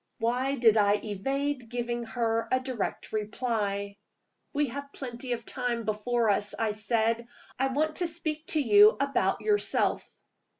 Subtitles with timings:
[0.17, 3.97] Why did I evade giving her a direct reply?
[4.51, 7.27] "We have plenty of time before us," I said.
[7.59, 10.03] "I want to speak to you about yourself."